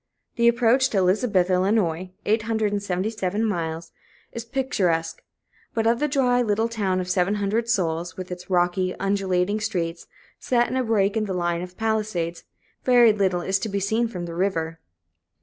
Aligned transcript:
The 0.35 0.47
approach 0.47 0.89
to 0.89 0.97
Elizabethtown, 0.97 1.77
Ill. 1.77 2.09
(877 2.25 3.45
miles), 3.45 3.91
is 4.33 4.43
picturesque; 4.43 5.21
but 5.75 5.85
of 5.85 5.99
the 5.99 6.07
dry 6.07 6.41
little 6.41 6.67
town 6.67 6.99
of 6.99 7.07
seven 7.07 7.35
hundred 7.35 7.69
souls, 7.69 8.17
with 8.17 8.31
its 8.31 8.49
rocky, 8.49 8.95
undulating 8.95 9.59
streets 9.59 10.07
set 10.39 10.67
in 10.67 10.75
a 10.75 10.83
break 10.83 11.15
in 11.15 11.25
the 11.25 11.35
line 11.35 11.61
of 11.61 11.77
palisades, 11.77 12.45
very 12.83 13.13
little 13.13 13.41
is 13.41 13.59
to 13.59 13.69
be 13.69 13.79
seen 13.79 14.07
from 14.07 14.25
the 14.25 14.33
river. 14.33 14.79